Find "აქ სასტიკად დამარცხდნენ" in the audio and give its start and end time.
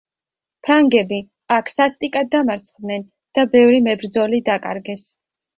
1.57-3.07